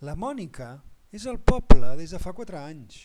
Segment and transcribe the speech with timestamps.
[0.00, 0.78] La Mònica
[1.12, 3.02] és al poble des de fa quatre anys.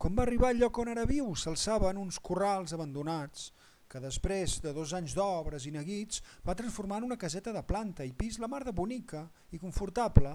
[0.00, 3.50] Quan va arribar al lloc on ara viu s'alçaven uns corrals abandonats
[3.92, 8.06] que després de dos anys d'obres i neguits va transformar en una caseta de planta
[8.08, 10.32] i pis la mar de bonica i confortable.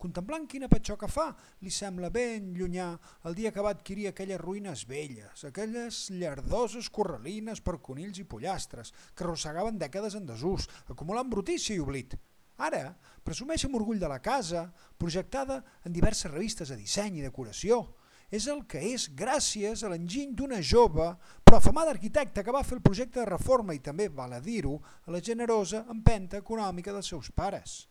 [0.00, 1.28] Contemplant quina patxoca fa,
[1.60, 2.88] li sembla ben llunyà
[3.28, 8.96] el dia que va adquirir aquelles ruïnes velles, aquelles llardoses corralines per conills i pollastres
[9.12, 12.16] que arrossegaven dècades en desús, acumulant brutícia i oblit.
[12.60, 12.90] Ara
[13.24, 14.66] presumeix amb orgull de la casa,
[14.98, 17.82] projectada en diverses revistes de disseny i decoració.
[18.30, 21.08] És el que és gràcies a l'enginy d'una jove
[21.42, 24.76] però afamada arquitecta que va fer el projecte de reforma i també, val a dir-ho,
[24.78, 27.88] a la generosa empenta econòmica dels seus pares.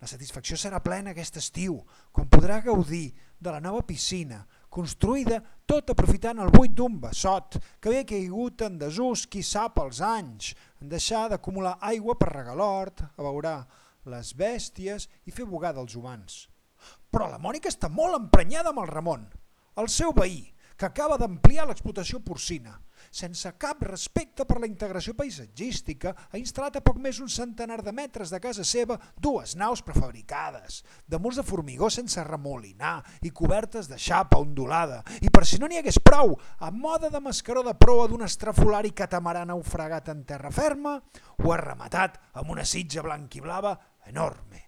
[0.00, 1.80] La satisfacció serà plena aquest estiu,
[2.14, 4.38] quan podrà gaudir de la nova piscina,
[4.70, 9.98] construïda tot aprofitant el buit d'un bessot que havia caigut en desús qui sap els
[10.00, 13.58] anys, en deixar d'acumular aigua per regar l'hort, abeurar
[14.06, 16.46] les bèsties i fer bugada als humans.
[17.10, 19.26] Però la Mònica està molt emprenyada amb el Ramon,
[19.80, 20.46] el seu veí,
[20.80, 22.78] que acaba d'ampliar l'explotació porcina.
[23.12, 27.92] Sense cap respecte per la integració paisatgística, ha instal·lat a poc més un centenar de
[27.92, 33.90] metres de casa seva dues naus prefabricades, de murs de formigó sense remolinar i cobertes
[33.92, 35.02] de xapa ondulada.
[35.20, 38.96] I per si no n'hi hagués prou, a moda de mascaró de proa d'un estrafolari
[38.96, 40.96] catamarà naufragat en terra ferma,
[41.44, 43.76] ho ha rematat amb una sitja blanquiblava
[44.10, 44.66] enorme.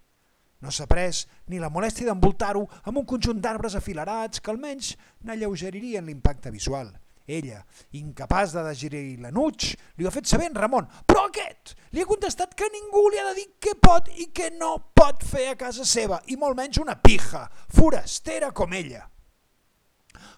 [0.63, 4.93] No s'ha pres ni la molèstia d'envoltar-ho amb un conjunt d'arbres afilerats que almenys
[5.27, 6.93] n'alleugeririen l'impacte visual.
[7.27, 7.61] Ella,
[7.95, 12.07] incapaç de digerir l'anuig, li ho ha fet saber en Ramon, però aquest li ha
[12.07, 15.59] contestat que ningú li ha de dir què pot i què no pot fer a
[15.59, 19.05] casa seva, i molt menys una pija, forastera com ella.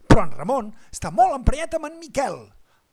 [0.06, 2.38] Però en Ramon està molt emprenyat amb en Miquel,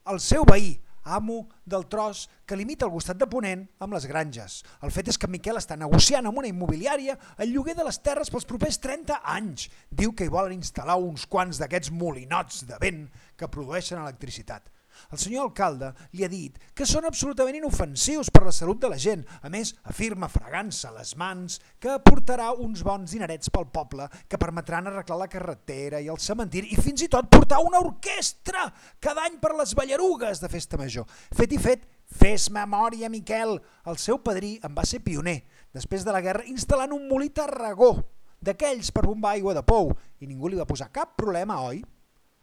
[0.09, 0.73] el seu veí,
[1.05, 4.61] amo del tros que limita el costat de Ponent amb les granges.
[4.83, 8.31] El fet és que Miquel està negociant amb una immobiliària el lloguer de les terres
[8.31, 9.69] pels propers 30 anys.
[9.91, 14.71] Diu que hi volen instal·lar uns quants d'aquests molinots de vent que produeixen electricitat.
[15.13, 18.99] El senyor alcalde li ha dit que són absolutament inofensius per la salut de la
[19.01, 19.25] gent.
[19.43, 24.91] A més, afirma fregant-se les mans que aportarà uns bons dinerets pel poble que permetran
[24.91, 28.69] arreglar la carretera i el cementiri i fins i tot portar una orquestra
[29.01, 31.09] cada any per les ballarugues de festa major.
[31.35, 33.59] Fet i fet, fes memòria, Miquel.
[33.89, 35.43] El seu padrí en va ser pioner,
[35.75, 37.95] després de la guerra, instal·lant un molí Tarragó,
[38.43, 41.83] d'aquells per bombar aigua de pou, i ningú li va posar cap problema, oi?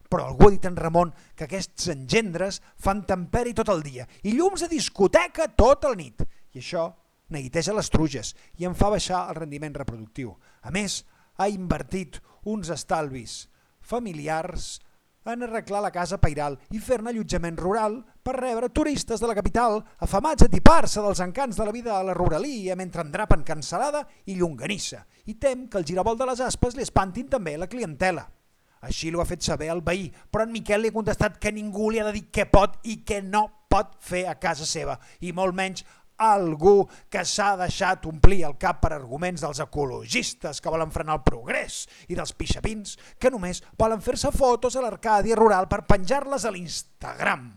[0.10, 4.34] Però algú ha dit en Ramon que aquests engendres fan temperi tot el dia i
[4.34, 6.26] llums de discoteca tota la nit.
[6.54, 6.90] I això
[7.30, 10.34] neguiteja les truges i en fa baixar el rendiment reproductiu.
[10.66, 11.04] A més,
[11.38, 12.20] ha invertit
[12.50, 13.46] uns estalvis
[13.80, 14.80] familiars
[15.30, 19.78] en arreglar la casa pairal i fer-ne allotjament rural per rebre turistes de la capital
[20.06, 24.40] afamats a tipar-se dels encants de la vida a la ruralia mentre endrapen cancel·lada i
[24.40, 28.26] llonganissa i tem que el giravolt de les aspes li espantin també la clientela.
[28.86, 31.90] Així l'ho ha fet saber el veí, però en Miquel li ha contestat que ningú
[31.92, 35.34] li ha de dir què pot i què no pot fer a casa seva, i
[35.36, 35.84] molt menys
[36.20, 41.26] algú que s'ha deixat omplir el cap per arguments dels ecologistes que volen frenar el
[41.26, 46.52] progrés i dels pixapins que només volen fer-se fotos a l'Arcàdia rural per penjar-les a
[46.52, 47.48] l'Instagram.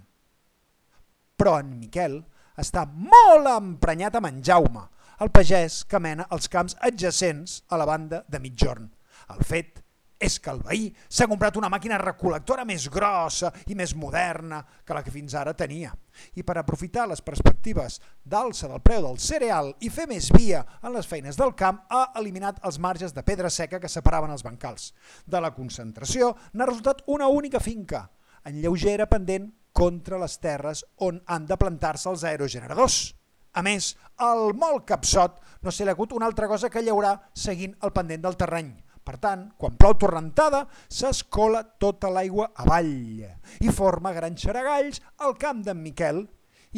[1.36, 2.20] Però en Miquel
[2.58, 4.86] està molt emprenyat amb en Jaume,
[5.22, 8.90] el pagès que mena els camps adjacents a la banda de mitjorn.
[9.34, 9.82] El fet
[10.22, 14.94] és que el veí s'ha comprat una màquina recol·lectora més grossa i més moderna que
[14.94, 15.90] la que fins ara tenia.
[16.38, 20.94] I per aprofitar les perspectives d'alça del preu del cereal i fer més via en
[20.94, 24.92] les feines del camp, ha eliminat els marges de pedra seca que separaven els bancals.
[25.26, 28.06] De la concentració n'ha resultat una única finca,
[28.44, 33.14] en lleugera pendent contra les terres on han de plantar-se els aerogeneradors.
[33.52, 33.92] A més,
[34.24, 37.92] el molt capsot no se li ha hagut una altra cosa que llaurar seguint el
[37.92, 38.70] pendent del terreny,
[39.02, 43.24] per tant, quan plou torrentada, s'escola tota l'aigua avall
[43.60, 46.24] i forma grans xaragalls al camp d'en Miquel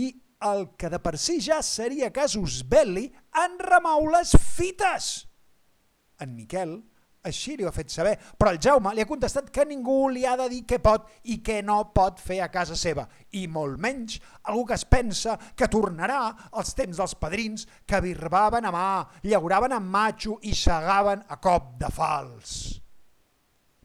[0.00, 0.10] i
[0.44, 3.06] el que de per si ja seria casus belli
[3.44, 5.12] en remou les fites.
[6.20, 6.78] En Miquel
[7.24, 10.24] així li ho ha fet saber, però el Jaume li ha contestat que ningú li
[10.28, 13.80] ha de dir què pot i què no pot fer a casa seva, i molt
[13.80, 16.20] menys algú que es pensa que tornarà
[16.52, 18.86] als temps dels padrins que birbaven a mà,
[19.24, 22.54] llauraven amb matxo i segaven a cop de fals.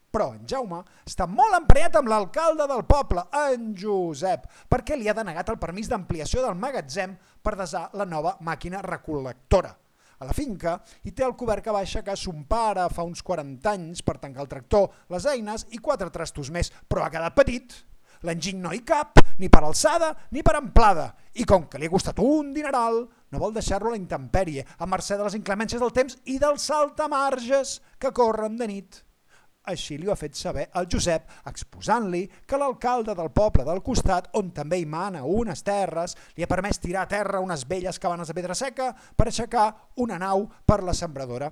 [0.09, 5.13] Però en Jaume està molt empreat amb l'alcalde del poble, en Josep, perquè li ha
[5.13, 7.13] denegat el permís d'ampliació del magatzem
[7.45, 9.75] per desar la nova màquina recol·lectora
[10.19, 10.77] a la finca
[11.07, 14.43] i té el cobert que va aixecar son pare fa uns 40 anys per tancar
[14.43, 17.75] el tractor, les eines i quatre trastos més, però ha quedat petit.
[18.27, 21.93] L'enginy no hi cap, ni per alçada ni per amplada, i com que li ha
[21.93, 25.95] costat un dineral, no vol deixar-lo a la intempèrie, a mercè de les inclemències del
[25.95, 29.03] temps i dels saltamarges que corren de nit.
[29.69, 34.31] Així li ho ha fet saber el Josep, exposant-li que l'alcalde del poble del costat,
[34.39, 38.31] on també hi mana unes terres, li ha permès tirar a terra unes velles cabanes
[38.31, 39.67] de pedra seca per aixecar
[40.01, 41.51] una nau per la sembradora.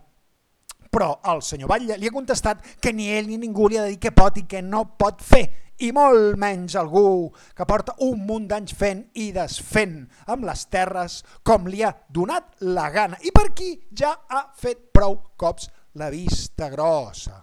[0.90, 3.94] Però el senyor Batlle li ha contestat que ni ell ni ningú li ha de
[3.94, 5.46] dir què pot i què no pot fer,
[5.86, 11.20] i molt menys algú que porta un munt d'anys fent i desfent amb les terres
[11.46, 15.70] com li ha donat la gana i per qui ja ha fet prou cops
[16.02, 17.42] la vista grossa.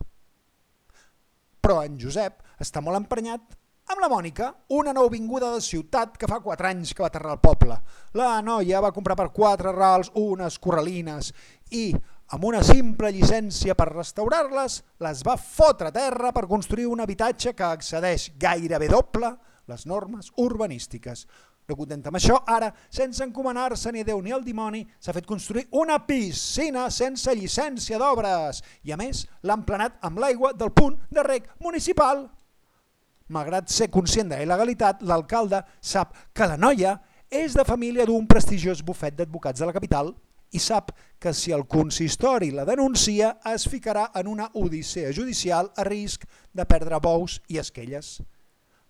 [1.64, 3.54] Però en Josep està molt emprenyat
[3.88, 7.40] amb la Mònica, una nouvinguda de ciutat que fa 4 anys que va aterrar al
[7.40, 7.78] poble.
[8.20, 11.32] La noia va comprar per 4 rals unes corralines
[11.72, 11.86] i,
[12.36, 17.54] amb una simple llicència per restaurar-les, les va fotre a terra per construir un habitatge
[17.56, 19.32] que excedeix gairebé doble
[19.72, 21.24] les normes urbanístiques.
[21.68, 25.64] No content amb això, ara, sense encomanar-se ni Déu ni el dimoni, s'ha fet construir
[25.80, 31.24] una piscina sense llicència d'obres i, a més, l'ha emplenat amb l'aigua del punt de
[31.24, 32.26] rec municipal.
[33.32, 36.98] Malgrat ser conscient de la il·legalitat, l'alcalde sap que la noia
[37.32, 40.12] és de família d'un prestigiós bufet d'advocats de la capital
[40.52, 45.88] i sap que si el consistori la denuncia es ficarà en una odissea judicial a
[45.88, 48.18] risc de perdre bous i esquelles.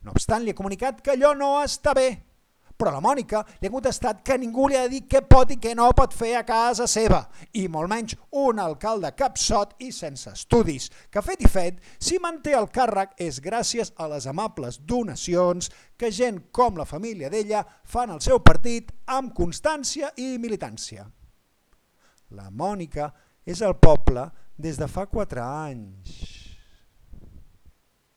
[0.02, 2.33] No obstant, li ha comunicat que allò no està bé
[2.76, 5.74] però la Mònica li ha contestat que ningú li ha dit què pot i què
[5.78, 7.22] no pot fer a casa seva,
[7.54, 12.56] i molt menys un alcalde capsot i sense estudis, que fet i fet, si manté
[12.58, 18.10] el càrrec és gràcies a les amables donacions que gent com la família d'ella fan
[18.10, 21.06] al seu partit amb constància i militància.
[22.34, 23.12] La Mònica
[23.46, 24.26] és al poble
[24.58, 26.43] des de fa quatre anys.